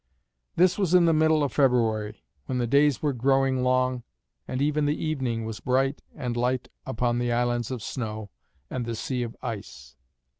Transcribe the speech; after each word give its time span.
This 0.55 0.79
was 0.79 0.95
in 0.95 1.05
the 1.05 1.13
middle 1.13 1.43
of 1.43 1.53
February, 1.53 2.23
when 2.47 2.57
the 2.57 2.65
days 2.65 3.03
were 3.03 3.13
growing 3.13 3.61
long, 3.61 4.01
and 4.47 4.59
even 4.59 4.87
the 4.87 4.97
evening 4.99 5.45
was 5.45 5.59
bright 5.59 6.01
and 6.15 6.35
light 6.35 6.69
upon 6.87 7.19
the 7.19 7.31
islands 7.31 7.69
of 7.69 7.83
snow 7.83 8.31
and 8.67 8.83
the 8.87 8.95
sea 8.95 9.21
of 9.21 9.35
ice. 9.43 9.95